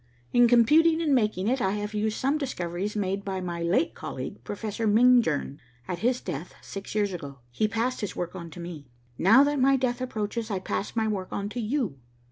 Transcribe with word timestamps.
In 0.33 0.47
computing 0.47 0.99
and 0.99 1.13
making 1.13 1.47
it, 1.47 1.61
I 1.61 1.73
have 1.73 1.93
used 1.93 2.17
some 2.17 2.39
discoveries 2.39 2.95
made 2.95 3.23
by 3.23 3.39
my 3.39 3.61
late 3.61 3.93
colleague, 3.93 4.43
Professor 4.43 4.87
Mingern. 4.87 5.59
At 5.87 5.99
his 5.99 6.21
death, 6.21 6.55
six 6.59 6.95
years 6.95 7.13
ago, 7.13 7.37
he 7.51 7.67
passed 7.67 8.01
his 8.01 8.15
work 8.15 8.35
on 8.35 8.49
to 8.49 8.59
me. 8.59 8.87
Now 9.19 9.43
that 9.43 9.59
my 9.59 9.77
death 9.77 10.01
approaches, 10.01 10.49
I 10.49 10.57
pass 10.57 10.95
my 10.95 11.07
work 11.07 11.31
on 11.31 11.49
to 11.49 11.59
you. 11.59 11.99